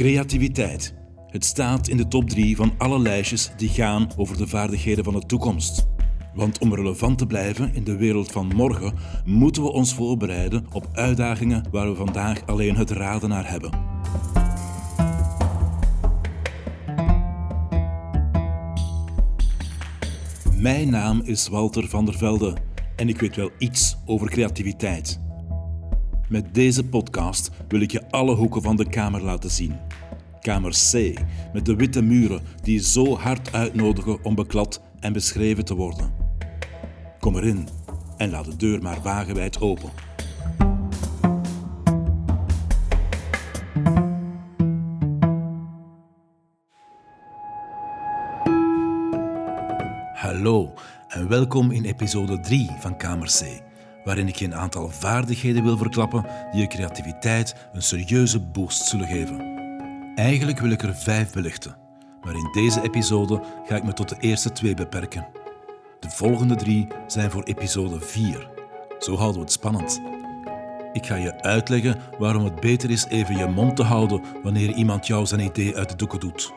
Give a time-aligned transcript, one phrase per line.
[0.00, 0.94] Creativiteit.
[1.26, 5.12] Het staat in de top 3 van alle lijstjes die gaan over de vaardigheden van
[5.12, 5.86] de toekomst.
[6.34, 8.94] Want om relevant te blijven in de wereld van morgen,
[9.24, 13.70] moeten we ons voorbereiden op uitdagingen waar we vandaag alleen het raden naar hebben.
[20.56, 22.56] Mijn naam is Walter van der Velde
[22.96, 25.20] en ik weet wel iets over creativiteit.
[26.30, 29.76] Met deze podcast wil ik je alle hoeken van de kamer laten zien.
[30.40, 31.18] Kamer C,
[31.52, 36.10] met de witte muren die zo hard uitnodigen om beklad en beschreven te worden.
[37.18, 37.68] Kom erin
[38.16, 39.90] en laat de deur maar wagenwijd open.
[50.14, 50.72] Hallo
[51.08, 53.62] en welkom in episode 3 van Kamer C,
[54.10, 59.06] waarin ik je een aantal vaardigheden wil verklappen die je creativiteit een serieuze boost zullen
[59.06, 59.40] geven.
[60.14, 61.76] Eigenlijk wil ik er vijf belichten,
[62.22, 65.26] maar in deze episode ga ik me tot de eerste twee beperken.
[66.00, 68.48] De volgende drie zijn voor episode 4.
[68.98, 70.00] Zo houden we het spannend.
[70.92, 75.06] Ik ga je uitleggen waarom het beter is even je mond te houden wanneer iemand
[75.06, 76.52] jou zijn idee uit de doeken doet.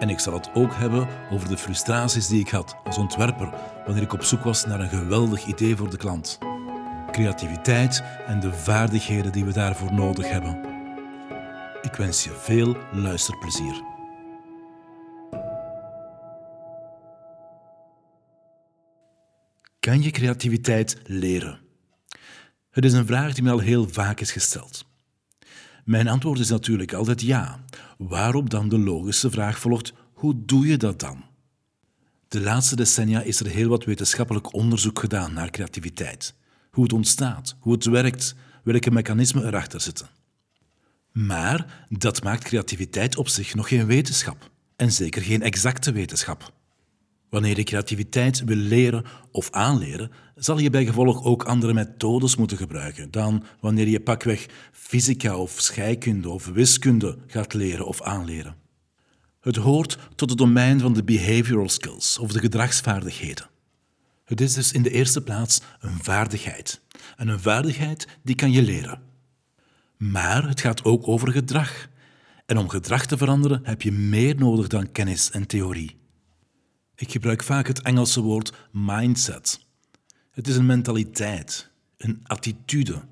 [0.00, 4.02] En ik zal het ook hebben over de frustraties die ik had als ontwerper wanneer
[4.02, 6.38] ik op zoek was naar een geweldig idee voor de klant.
[7.10, 10.60] Creativiteit en de vaardigheden die we daarvoor nodig hebben.
[11.82, 13.82] Ik wens je veel luisterplezier.
[19.80, 21.60] Kan je creativiteit leren?
[22.70, 24.89] Het is een vraag die me al heel vaak is gesteld.
[25.90, 27.64] Mijn antwoord is natuurlijk altijd ja.
[27.98, 31.24] Waarop dan de logische vraag volgt: hoe doe je dat dan?
[32.28, 36.34] De laatste decennia is er heel wat wetenschappelijk onderzoek gedaan naar creativiteit.
[36.70, 40.08] Hoe het ontstaat, hoe het werkt, welke mechanismen erachter zitten.
[41.12, 44.50] Maar dat maakt creativiteit op zich nog geen wetenschap.
[44.76, 46.52] En zeker geen exacte wetenschap.
[47.30, 52.56] Wanneer je creativiteit wil leren of aanleren, zal je bij gevolg ook andere methodes moeten
[52.56, 58.56] gebruiken dan wanneer je pakweg fysica of scheikunde of wiskunde gaat leren of aanleren.
[59.40, 63.48] Het hoort tot het domein van de behavioral skills of de gedragsvaardigheden.
[64.24, 66.80] Het is dus in de eerste plaats een vaardigheid.
[67.16, 69.02] En een vaardigheid die kan je leren.
[69.96, 71.88] Maar het gaat ook over gedrag.
[72.46, 75.99] En om gedrag te veranderen heb je meer nodig dan kennis en theorie.
[77.00, 79.66] Ik gebruik vaak het Engelse woord mindset.
[80.30, 83.02] Het is een mentaliteit, een attitude,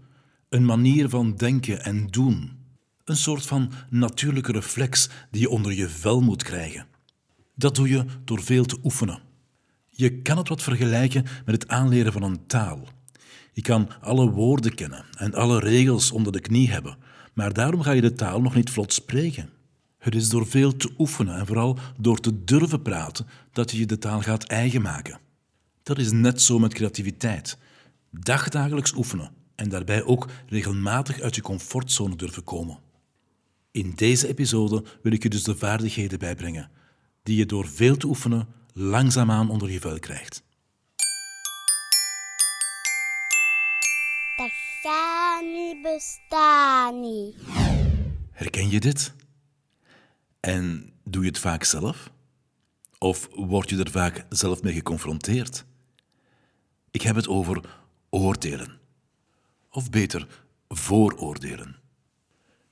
[0.48, 2.58] een manier van denken en doen.
[3.04, 6.86] Een soort van natuurlijke reflex die je onder je vel moet krijgen.
[7.54, 9.20] Dat doe je door veel te oefenen.
[9.90, 12.88] Je kan het wat vergelijken met het aanleren van een taal.
[13.52, 16.96] Je kan alle woorden kennen en alle regels onder de knie hebben,
[17.34, 19.57] maar daarom ga je de taal nog niet vlot spreken.
[19.98, 23.86] Het is door veel te oefenen en vooral door te durven praten dat je je
[23.86, 25.20] de taal gaat eigen maken.
[25.82, 27.58] Dat is net zo met creativiteit.
[28.10, 32.78] Dagdagelijks oefenen en daarbij ook regelmatig uit je comfortzone durven komen.
[33.70, 36.70] In deze episode wil ik je dus de vaardigheden bijbrengen,
[37.22, 40.42] die je door veel te oefenen langzaamaan onder je vel krijgt.
[44.36, 44.50] Dat
[44.82, 47.34] gaat niet bestaan niet.
[48.32, 49.14] Herken je dit?
[50.40, 52.10] En doe je het vaak zelf?
[52.98, 55.64] Of word je er vaak zelf mee geconfronteerd?
[56.90, 57.60] Ik heb het over
[58.10, 58.78] oordelen.
[59.70, 61.76] Of beter, vooroordelen.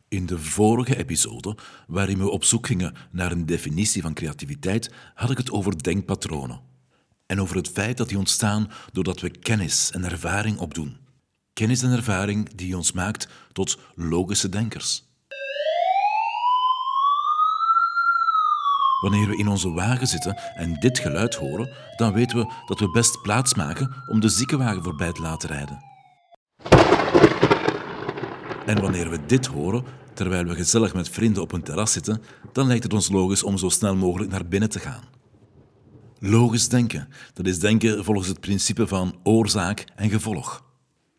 [0.08, 1.56] In de vorige episode,
[1.86, 6.60] waarin we op zoek gingen naar een definitie van creativiteit, had ik het over denkpatronen.
[7.26, 10.96] En over het feit dat die ontstaan doordat we kennis en ervaring opdoen.
[11.52, 15.05] Kennis en ervaring die ons maakt tot logische denkers.
[19.00, 22.90] Wanneer we in onze wagen zitten en dit geluid horen, dan weten we dat we
[22.90, 25.84] best plaats maken om de ziekenwagen voorbij te laten rijden.
[28.66, 29.84] En wanneer we dit horen,
[30.14, 32.22] terwijl we gezellig met vrienden op een terras zitten,
[32.52, 35.04] dan lijkt het ons logisch om zo snel mogelijk naar binnen te gaan.
[36.18, 40.64] Logisch denken, dat is denken volgens het principe van oorzaak en gevolg.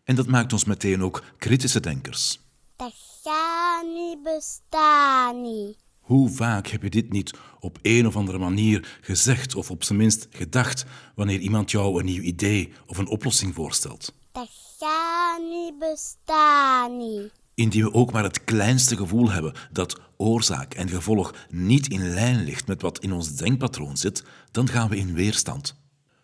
[0.03, 2.39] En dat maakt ons meteen ook kritische denkers.
[2.75, 5.75] Dat gaat niet bestaan.
[6.07, 9.97] Hoe vaak heb je dit niet op een of andere manier gezegd of op zijn
[9.97, 14.13] minst gedacht wanneer iemand jou een nieuw idee of een oplossing voorstelt?
[14.31, 14.49] Dat
[14.79, 17.31] gaat niet bestaan niet.
[17.55, 22.43] Indien we ook maar het kleinste gevoel hebben dat oorzaak en gevolg niet in lijn
[22.43, 25.75] ligt met wat in ons denkpatroon zit, dan gaan we in weerstand.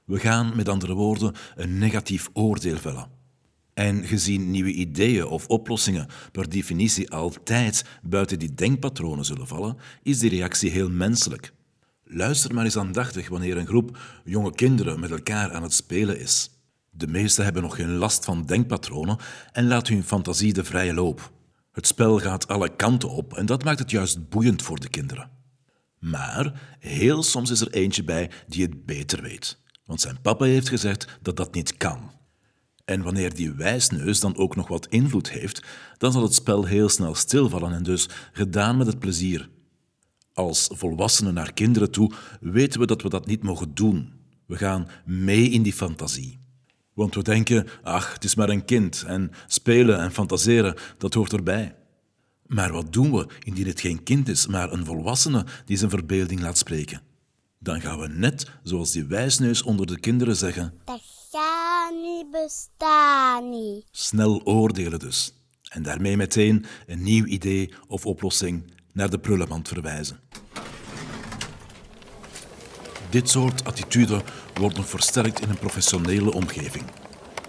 [0.06, 3.23] We gaan, met andere woorden, een negatief oordeel vellen.
[3.74, 10.20] En gezien nieuwe ideeën of oplossingen per definitie altijd buiten die denkpatronen zullen vallen, is
[10.20, 11.54] die reactie heel menselijk.
[12.04, 16.50] Luister maar eens aandachtig wanneer een groep jonge kinderen met elkaar aan het spelen is.
[16.90, 19.18] De meesten hebben nog geen last van denkpatronen
[19.52, 21.31] en laten hun fantasie de vrije loop.
[21.72, 25.30] Het spel gaat alle kanten op en dat maakt het juist boeiend voor de kinderen.
[26.00, 30.70] Maar heel soms is er eentje bij die het beter weet, want zijn papa heeft
[30.70, 32.12] gezegd dat dat niet kan.
[32.86, 35.64] En wanneer die wijsneus dan ook nog wat invloed heeft,
[35.98, 39.50] dan zal het spel heel snel stilvallen en dus gedaan met het plezier.
[40.34, 44.14] Als volwassenen naar kinderen toe weten we dat we dat niet mogen doen.
[44.46, 46.40] We gaan mee in die fantasie.
[46.94, 51.34] Want we denken, ach, het is maar een kind en spelen en fantaseren, dat hoort
[51.34, 51.76] erbij.
[52.46, 56.42] Maar wat doen we indien het geen kind is, maar een volwassene die zijn verbeelding
[56.42, 57.02] laat spreken?
[57.60, 60.74] Dan gaan we net, zoals die wijsneus onder de kinderen zeggen,
[63.50, 63.84] Niet.
[63.92, 65.34] snel oordelen dus.
[65.70, 70.20] En daarmee meteen een nieuw idee of oplossing naar de prullenmand verwijzen.
[73.10, 74.22] Dit soort attitude
[74.54, 76.84] wordt nog versterkt in een professionele omgeving.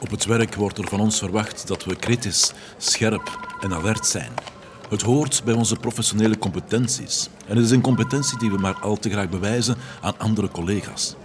[0.01, 4.33] Op het werk wordt er van ons verwacht dat we kritisch, scherp en alert zijn.
[4.89, 7.29] Het hoort bij onze professionele competenties.
[7.47, 11.17] En het is een competentie die we maar al te graag bewijzen aan andere collega's.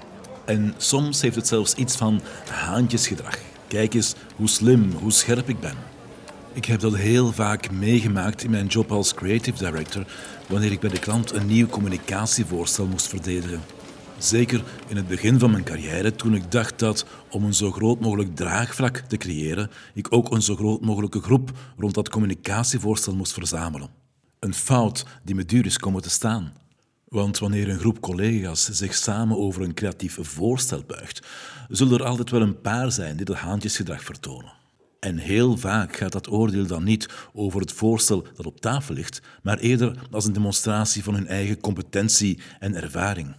[0.50, 3.38] En soms heeft het zelfs iets van haantjesgedrag.
[3.68, 5.75] Kijk eens hoe slim, hoe scherp ik ben.
[6.54, 10.06] Ik heb dat heel vaak meegemaakt in mijn job als creative director
[10.48, 13.62] wanneer ik bij de klant een nieuw communicatievoorstel moest verdedigen.
[14.18, 18.00] Zeker in het begin van mijn carrière, toen ik dacht dat om een zo groot
[18.00, 23.34] mogelijk draagvlak te creëren, ik ook een zo groot mogelijke groep rond dat communicatievoorstel moest
[23.34, 23.90] verzamelen.
[24.40, 26.54] Een fout die me duur is komen te staan.
[27.10, 31.28] Want wanneer een groep collega's zich samen over een creatief voorstel buigt,
[31.70, 34.54] zullen er altijd wel een paar zijn die dat haantjesgedrag vertonen.
[35.00, 39.22] En heel vaak gaat dat oordeel dan niet over het voorstel dat op tafel ligt,
[39.44, 43.36] maar eerder als een demonstratie van hun eigen competentie en ervaring.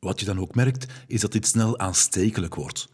[0.00, 2.88] Wat je dan ook merkt, is dat dit snel aanstekelijk wordt.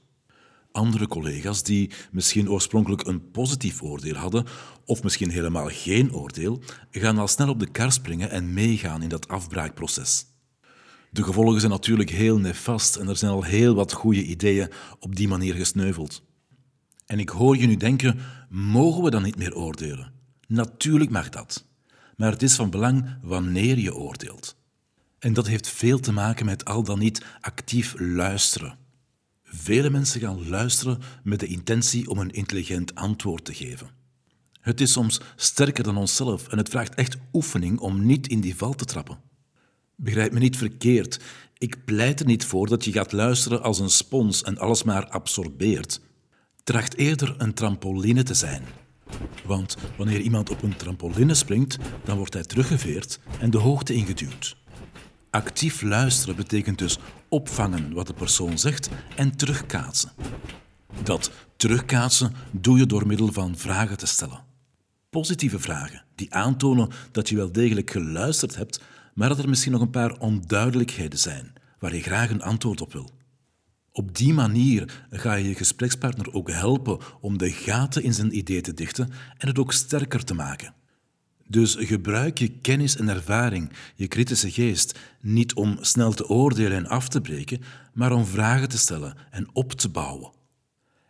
[0.77, 4.45] Andere collega's die misschien oorspronkelijk een positief oordeel hadden,
[4.85, 9.09] of misschien helemaal geen oordeel, gaan al snel op de kar springen en meegaan in
[9.09, 10.27] dat afbraakproces.
[11.11, 14.71] De gevolgen zijn natuurlijk heel nefast en er zijn al heel wat goede ideeën
[15.01, 16.23] op die manier gesneuveld.
[17.07, 18.19] En ik hoor je nu denken:
[18.49, 20.13] mogen we dan niet meer oordelen?
[20.49, 21.65] Natuurlijk mag dat.
[22.17, 24.57] Maar het is van belang wanneer je oordeelt.
[25.19, 28.86] En dat heeft veel te maken met al dan niet actief luisteren.
[29.59, 33.89] Vele mensen gaan luisteren met de intentie om een intelligent antwoord te geven.
[34.61, 38.57] Het is soms sterker dan onszelf en het vraagt echt oefening om niet in die
[38.57, 39.19] val te trappen.
[39.95, 41.21] Begrijp me niet verkeerd.
[41.59, 45.09] Ik pleit er niet voor dat je gaat luisteren als een spons en alles maar
[45.09, 46.01] absorbeert.
[46.65, 48.63] Tracht eerder een trampoline te zijn.
[49.45, 54.57] Want wanneer iemand op een trampoline springt, dan wordt hij teruggeveerd en de hoogte ingeduwd.
[55.37, 56.99] Actief luisteren betekent dus
[57.29, 60.11] opvangen wat de persoon zegt en terugkaatsen.
[61.03, 64.45] Dat terugkaatsen doe je door middel van vragen te stellen.
[65.11, 68.81] Positieve vragen die aantonen dat je wel degelijk geluisterd hebt,
[69.15, 72.93] maar dat er misschien nog een paar onduidelijkheden zijn waar je graag een antwoord op
[72.93, 73.11] wil.
[73.93, 78.61] Op die manier ga je je gesprekspartner ook helpen om de gaten in zijn idee
[78.61, 80.75] te dichten en het ook sterker te maken.
[81.49, 86.87] Dus gebruik je kennis en ervaring, je kritische geest, niet om snel te oordelen en
[86.87, 87.61] af te breken,
[87.93, 90.33] maar om vragen te stellen en op te bouwen.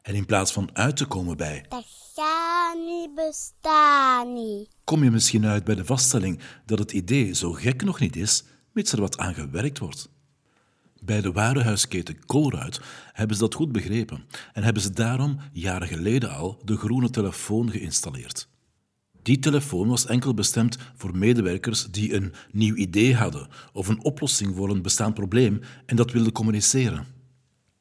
[0.02, 4.32] En in plaats van uit te komen bij Dat gaat niet bestaan.
[4.32, 4.68] niet.
[4.84, 8.44] kom je misschien uit bij de vaststelling dat het idee zo gek nog niet is,
[8.72, 10.08] mits er wat aan gewerkt wordt.
[11.02, 12.80] Bij de warenhuisketen Colruyt
[13.12, 17.70] hebben ze dat goed begrepen en hebben ze daarom jaren geleden al de groene telefoon
[17.70, 18.48] geïnstalleerd.
[19.26, 24.56] Die telefoon was enkel bestemd voor medewerkers die een nieuw idee hadden of een oplossing
[24.56, 27.06] voor een bestaand probleem en dat wilden communiceren.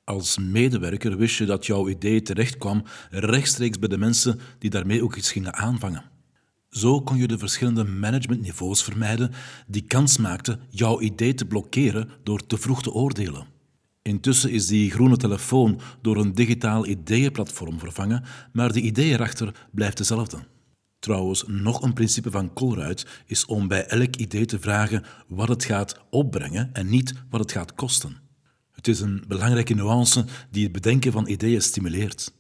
[0.04, 5.16] Als medewerker wist je dat jouw idee terechtkwam rechtstreeks bij de mensen die daarmee ook
[5.16, 6.04] iets gingen aanvangen.
[6.70, 9.32] Zo kon je de verschillende managementniveaus vermijden
[9.68, 13.46] die kans maakten jouw idee te blokkeren door te vroeg te oordelen.
[14.02, 18.24] Intussen is die groene telefoon door een digitaal ideeënplatform vervangen,
[18.54, 20.38] maar de idee erachter blijft dezelfde.
[21.06, 25.64] Trouwens, nog een principe van Colruyt is om bij elk idee te vragen wat het
[25.64, 28.18] gaat opbrengen en niet wat het gaat kosten.
[28.72, 32.34] Het is een belangrijke nuance die het bedenken van ideeën stimuleert.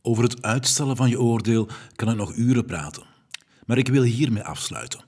[0.00, 3.02] Over het uitstellen van je oordeel kan ik nog uren praten,
[3.66, 5.04] maar ik wil hiermee afsluiten.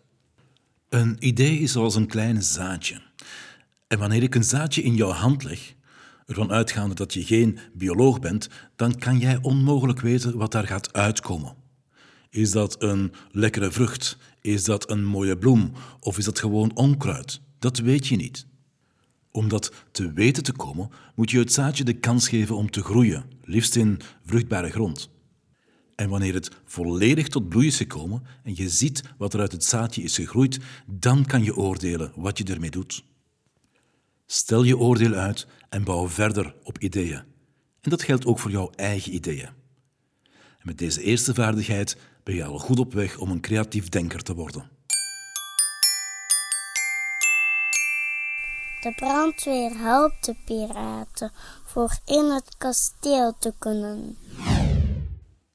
[0.88, 3.02] Een idee is zoals een klein zaadje.
[3.86, 5.74] En wanneer ik een zaadje in jouw hand leg,
[6.26, 10.92] Ervan uitgaande dat je geen bioloog bent, dan kan jij onmogelijk weten wat daar gaat
[10.92, 11.63] uitkomen.
[12.34, 14.16] Is dat een lekkere vrucht?
[14.40, 15.72] Is dat een mooie bloem?
[16.00, 17.40] Of is dat gewoon onkruid?
[17.58, 18.46] Dat weet je niet.
[19.30, 22.82] Om dat te weten te komen, moet je het zaadje de kans geven om te
[22.82, 25.10] groeien, liefst in vruchtbare grond.
[25.94, 29.64] En wanneer het volledig tot bloei is gekomen en je ziet wat er uit het
[29.64, 33.04] zaadje is gegroeid, dan kan je oordelen wat je ermee doet.
[34.26, 37.22] Stel je oordeel uit en bouw verder op ideeën.
[37.80, 39.48] En dat geldt ook voor jouw eigen ideeën.
[40.58, 44.22] En met deze eerste vaardigheid ben je al goed op weg om een creatief denker
[44.22, 44.70] te worden.
[48.80, 51.32] De brandweer helpt de piraten
[51.64, 54.16] voor in het kasteel te kunnen.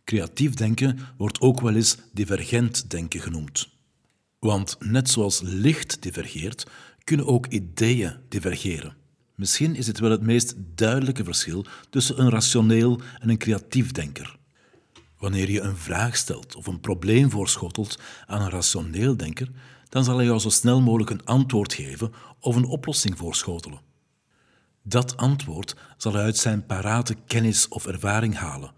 [0.04, 3.70] Creatief denken wordt ook wel eens divergent denken genoemd.
[4.40, 6.66] Want net zoals licht divergeert,
[7.04, 8.96] kunnen ook ideeën divergeren.
[9.36, 14.38] Misschien is het wel het meest duidelijke verschil tussen een rationeel en een creatief denker.
[15.20, 19.52] Wanneer je een vraag stelt of een probleem voorschotelt aan een rationeel denker,
[19.90, 23.82] dan zal hij jou zo snel mogelijk een antwoord geven of een oplossing voorschotelen.
[24.84, 28.72] Dat antwoord zal hij uit zijn parate kennis of ervaring halen.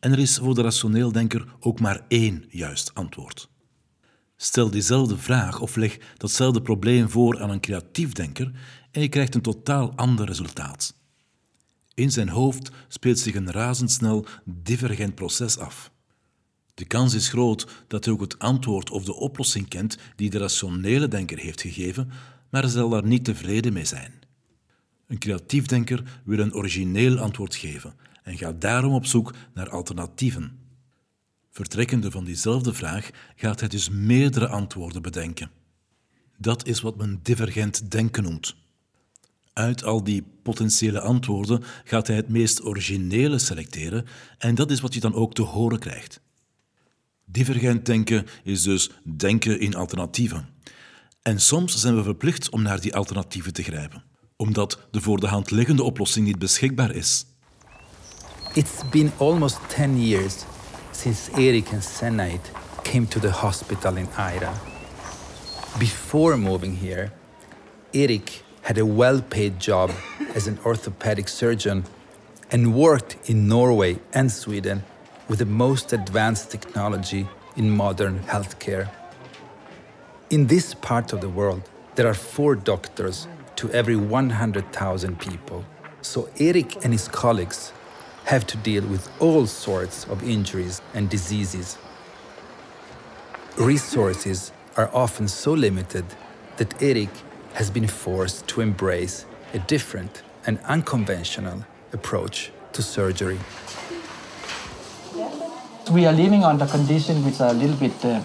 [0.00, 3.50] En er is voor de rationeel denker ook maar één juist antwoord.
[4.36, 8.52] Stel diezelfde vraag of leg datzelfde probleem voor aan een creatief denker
[8.90, 11.01] en je krijgt een totaal ander resultaat.
[11.94, 15.90] In zijn hoofd speelt zich een razendsnel divergent proces af.
[16.74, 20.38] De kans is groot dat hij ook het antwoord of de oplossing kent die de
[20.38, 22.10] rationele denker heeft gegeven,
[22.50, 24.12] maar hij zal daar niet tevreden mee zijn.
[25.06, 30.58] Een creatief denker wil een origineel antwoord geven en gaat daarom op zoek naar alternatieven.
[31.50, 35.50] Vertrekkende van diezelfde vraag gaat hij dus meerdere antwoorden bedenken.
[36.38, 38.56] Dat is wat men divergent denken noemt.
[39.52, 44.06] Uit al die potentiële antwoorden gaat hij het meest originele selecteren
[44.38, 46.20] en dat is wat je dan ook te horen krijgt.
[47.24, 50.48] Divergent denken is dus denken in alternatieven.
[51.22, 54.02] En soms zijn we verplicht om naar die alternatieven te grijpen,
[54.36, 57.26] omdat de voor de hand liggende oplossing niet beschikbaar is.
[58.54, 60.34] It's been almost 10 years
[60.90, 62.50] since Erik and Senait
[62.82, 64.52] came to the hospital in Aira.
[65.78, 67.10] Before moving here,
[67.90, 69.90] Erik had a well paid job
[70.34, 71.84] as an orthopedic surgeon
[72.50, 74.84] and worked in Norway and Sweden
[75.28, 78.88] with the most advanced technology in modern healthcare.
[80.30, 81.62] In this part of the world,
[81.94, 83.26] there are four doctors
[83.56, 85.64] to every 100,000 people.
[86.00, 87.72] So Eric and his colleagues
[88.24, 91.76] have to deal with all sorts of injuries and diseases.
[93.56, 96.04] Resources are often so limited
[96.56, 97.10] that Erik
[97.54, 103.38] has been forced to embrace a different and unconventional approach to surgery.
[105.90, 108.20] We are living under conditions which are a little bit, uh,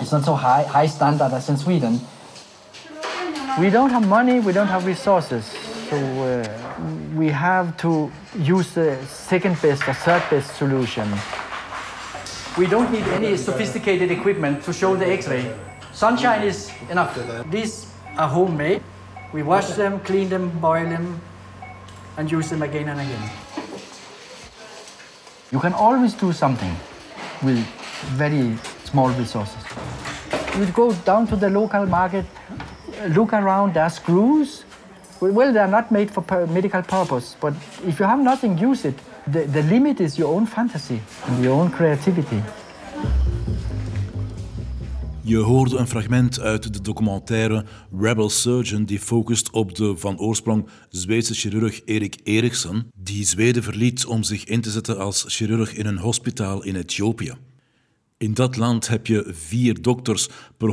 [0.00, 2.00] it's not so high, high standard as in Sweden.
[3.60, 5.44] We don't have money, we don't have resources,
[5.90, 6.44] so uh,
[7.14, 11.08] we have to use the second best or third best solution.
[12.56, 15.54] We don't need any sophisticated equipment to show the x-ray.
[15.92, 17.18] Sunshine is enough.
[17.50, 17.86] These
[18.16, 18.82] are homemade.
[19.32, 21.20] We wash them, clean them, boil them,
[22.16, 23.30] and use them again and again.
[25.52, 26.74] You can always do something
[27.42, 27.58] with
[28.16, 29.62] very small resources.
[30.58, 32.24] You go down to the local market,
[33.08, 34.64] look around, there are screws.
[35.20, 37.54] Well, they're not made for medical purpose, but
[37.84, 38.98] if you have nothing, use it.
[39.26, 42.42] The, the limit is your own fantasy and your own creativity.
[45.26, 47.64] Je hoorde een fragment uit de documentaire
[47.98, 54.06] Rebel Surgeon die focust op de van oorsprong Zweedse chirurg Erik Eriksen, die Zweden verliet
[54.06, 57.32] om zich in te zetten als chirurg in een hospitaal in Ethiopië.
[58.18, 60.72] In dat land heb je vier dokters per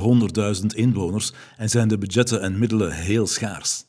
[0.62, 3.86] 100.000 inwoners en zijn de budgetten en middelen heel schaars.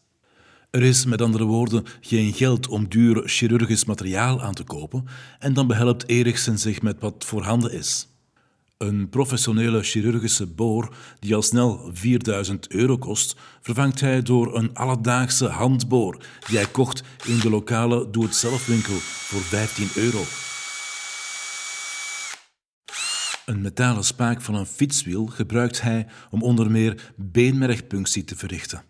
[0.71, 5.05] Er is met andere woorden geen geld om duur chirurgisch materiaal aan te kopen
[5.39, 8.09] en dan behelpt Eriksen zich met wat voorhanden is.
[8.77, 15.47] Een professionele chirurgische boor die al snel 4000 euro kost, vervangt hij door een alledaagse
[15.47, 20.23] handboor die hij kocht in de lokale doe-het-zelf-winkel voor 15 euro.
[23.47, 28.83] Een metalen spaak van een fietswiel gebruikt hij om onder meer beenmergpunctie te verrichten.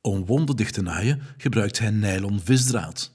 [0.00, 3.12] Om wonden dicht te naaien gebruikt hij nylon visdraad.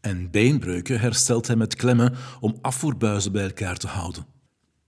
[0.00, 4.31] En beenbreuken herstelt hij met klemmen om afvoerbuizen bij elkaar te houden.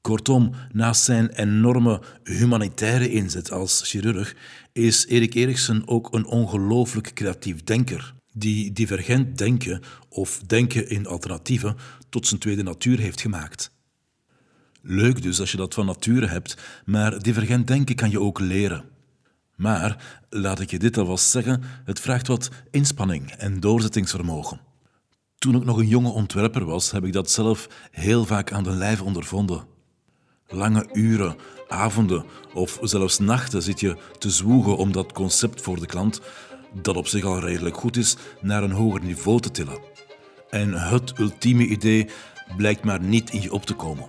[0.05, 4.37] Kortom, naast zijn enorme humanitaire inzet als chirurg
[4.73, 8.15] is Erik Eriksen ook een ongelooflijk creatief denker.
[8.33, 11.77] die divergent denken of denken in alternatieven
[12.09, 13.71] tot zijn tweede natuur heeft gemaakt.
[14.83, 18.85] Leuk dus als je dat van nature hebt, maar divergent denken kan je ook leren.
[19.57, 24.61] Maar, laat ik je dit alvast zeggen, het vraagt wat inspanning en doorzettingsvermogen.
[25.39, 28.73] Toen ik nog een jonge ontwerper was, heb ik dat zelf heel vaak aan de
[28.73, 29.73] lijf ondervonden.
[30.55, 31.37] Lange uren,
[31.69, 36.21] avonden of zelfs nachten zit je te zwoegen om dat concept voor de klant,
[36.73, 39.79] dat op zich al redelijk goed is, naar een hoger niveau te tillen.
[40.51, 42.09] En het ultieme idee
[42.57, 44.07] blijkt maar niet in je op te komen.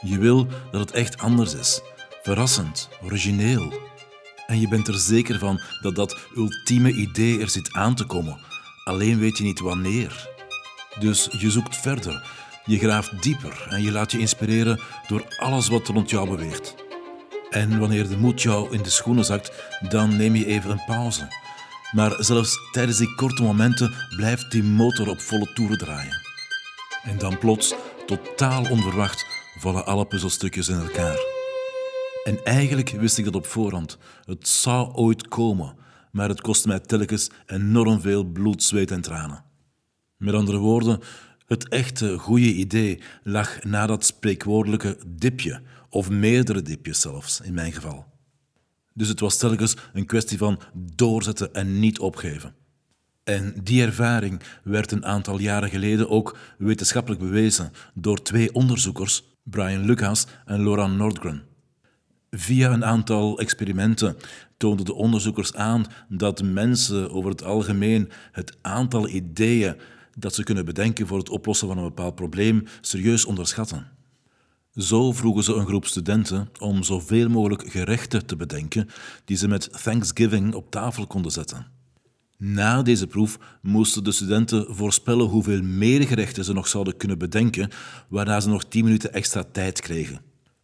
[0.00, 1.80] Je wil dat het echt anders is,
[2.22, 3.72] verrassend, origineel.
[4.46, 8.38] En je bent er zeker van dat dat ultieme idee er zit aan te komen,
[8.84, 10.28] alleen weet je niet wanneer.
[10.98, 12.24] Dus je zoekt verder,
[12.66, 16.74] je graaft dieper en je laat je inspireren door alles wat rond jou beweegt.
[17.50, 19.52] En wanneer de moed jou in de schoenen zakt,
[19.88, 21.28] dan neem je even een pauze.
[21.92, 26.22] Maar zelfs tijdens die korte momenten blijft die motor op volle toeren draaien.
[27.02, 27.74] En dan plots,
[28.06, 29.26] totaal onverwacht,
[29.58, 31.18] vallen alle puzzelstukjes in elkaar.
[32.24, 33.98] En eigenlijk wist ik dat op voorhand.
[34.24, 35.76] Het zou ooit komen,
[36.12, 39.44] maar het kostte mij telkens enorm veel bloed, zweet en tranen.
[40.16, 41.00] Met andere woorden,
[41.46, 47.72] het echte goede idee lag na dat spreekwoordelijke dipje, of meerdere dipjes zelfs, in mijn
[47.72, 48.06] geval.
[48.94, 52.54] Dus het was telkens een kwestie van doorzetten en niet opgeven.
[53.24, 59.84] En die ervaring werd een aantal jaren geleden ook wetenschappelijk bewezen door twee onderzoekers, Brian
[59.84, 61.42] Lucas en Laura Nordgren.
[62.30, 64.16] Via een aantal experimenten
[64.56, 69.76] toonden de onderzoekers aan dat mensen over het algemeen het aantal ideeën
[70.18, 73.86] dat ze kunnen bedenken voor het oplossen van een bepaald probleem serieus onderschatten.
[74.74, 78.88] Zo vroegen ze een groep studenten om zoveel mogelijk gerechten te bedenken
[79.24, 81.66] die ze met Thanksgiving op tafel konden zetten.
[82.38, 87.70] Na deze proef moesten de studenten voorspellen hoeveel meer gerechten ze nog zouden kunnen bedenken,
[88.08, 90.20] waarna ze nog 10 minuten extra tijd kregen.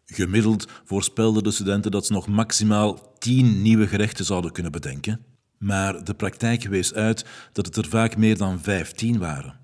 [0.06, 5.20] Gemiddeld voorspelden de studenten dat ze nog maximaal 10 nieuwe gerechten zouden kunnen bedenken,
[5.62, 9.60] maar de praktijk wees uit dat het er vaak meer dan 15 waren.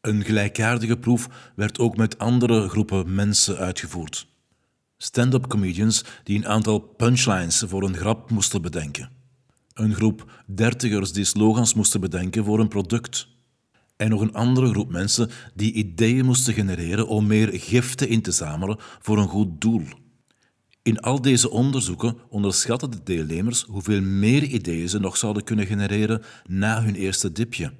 [0.00, 4.26] Een gelijkaardige proef werd ook met andere groepen mensen uitgevoerd.
[4.96, 9.10] Stand-up comedians die een aantal punchlines voor een grap moesten bedenken.
[9.74, 13.28] Een groep dertigers die slogans moesten bedenken voor een product.
[13.96, 18.32] En nog een andere groep mensen die ideeën moesten genereren om meer giften in te
[18.32, 19.82] zamelen voor een goed doel.
[20.82, 26.22] In al deze onderzoeken onderschatten de deelnemers hoeveel meer ideeën ze nog zouden kunnen genereren
[26.46, 27.72] na hun eerste dipje.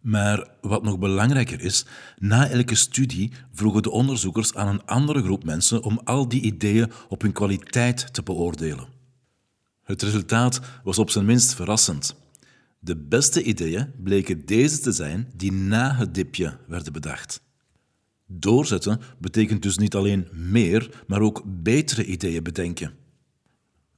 [0.00, 1.86] Maar wat nog belangrijker is,
[2.18, 6.92] na elke studie vroegen de onderzoekers aan een andere groep mensen om al die ideeën
[7.08, 8.88] op hun kwaliteit te beoordelen.
[9.82, 12.16] Het resultaat was op zijn minst verrassend.
[12.78, 17.40] De beste ideeën bleken deze te zijn die na het dipje werden bedacht.
[18.30, 22.92] Doorzetten betekent dus niet alleen meer, maar ook betere ideeën bedenken.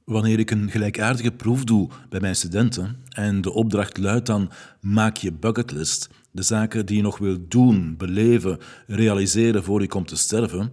[0.03, 5.17] Wanneer ik een gelijkaardige proef doe bij mijn studenten en de opdracht luidt dan maak
[5.17, 10.15] je bucketlist, de zaken die je nog wilt doen, beleven, realiseren voor je komt te
[10.15, 10.71] sterven,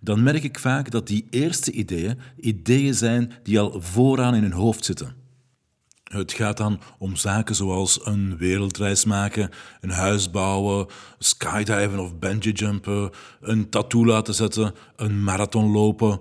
[0.00, 4.52] dan merk ik vaak dat die eerste ideeën ideeën zijn die al vooraan in hun
[4.52, 5.17] hoofd zitten.
[6.08, 10.86] Het gaat dan om zaken zoals een wereldreis maken, een huis bouwen,
[11.18, 16.20] skydiven of bungeejumpen, een tattoo laten zetten, een marathon lopen.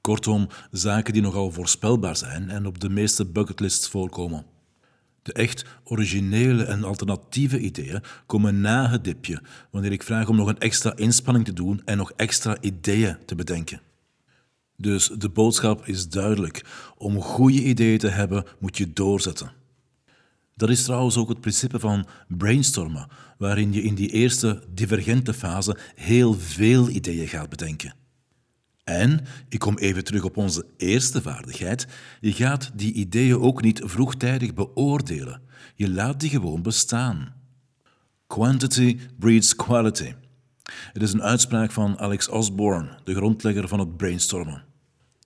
[0.00, 4.46] Kortom, zaken die nogal voorspelbaar zijn en op de meeste bucketlists voorkomen.
[5.22, 10.48] De echt originele en alternatieve ideeën komen na het dipje, wanneer ik vraag om nog
[10.48, 13.80] een extra inspanning te doen en nog extra ideeën te bedenken.
[14.76, 16.64] Dus de boodschap is duidelijk.
[16.96, 19.52] Om goede ideeën te hebben, moet je doorzetten.
[20.56, 23.08] Dat is trouwens ook het principe van brainstormen,
[23.38, 27.94] waarin je in die eerste divergente fase heel veel ideeën gaat bedenken.
[28.84, 31.86] En, ik kom even terug op onze eerste vaardigheid,
[32.20, 35.42] je gaat die ideeën ook niet vroegtijdig beoordelen.
[35.74, 37.34] Je laat die gewoon bestaan.
[38.26, 40.14] Quantity breeds quality.
[40.72, 44.64] Het is een uitspraak van Alex Osborne, de grondlegger van het brainstormen.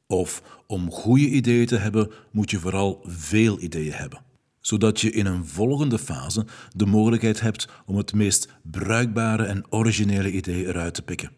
[0.07, 4.21] Of om goede ideeën te hebben, moet je vooral veel ideeën hebben,
[4.61, 6.47] zodat je in een volgende fase
[6.77, 11.31] de mogelijkheid hebt om het meest bruikbare en originele idee eruit te pikken.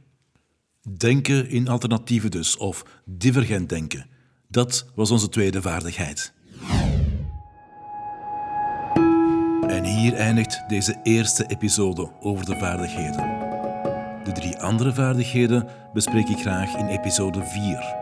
[0.97, 4.07] Denken in alternatieven dus, of divergent denken.
[4.49, 6.33] Dat was onze tweede vaardigheid.
[9.67, 13.50] En hier eindigt deze eerste episode over de vaardigheden.
[14.31, 17.95] De drie andere vaardigheden bespreek ik graag in episode 4.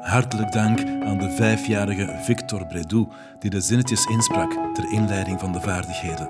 [0.00, 5.60] Hartelijk dank aan de vijfjarige Victor Bredou, die de zinnetjes insprak ter inleiding van de
[5.60, 6.28] vaardigheden.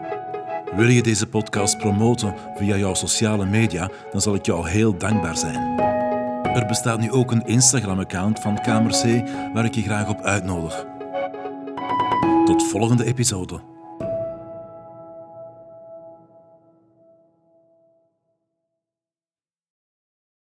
[0.77, 5.37] Wil je deze podcast promoten via jouw sociale media, dan zal ik jou heel dankbaar
[5.37, 5.81] zijn.
[6.42, 10.85] Er bestaat nu ook een Instagram-account van Kamer C waar ik je graag op uitnodig.
[12.44, 13.71] Tot volgende episode.